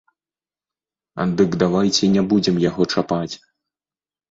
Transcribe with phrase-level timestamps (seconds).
[1.41, 3.31] Дык давайце не будзем яго чапаць.